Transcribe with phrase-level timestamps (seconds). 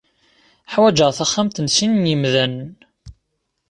[0.73, 2.73] Ḥwajeɣ taxxamt n sin n yemdanen.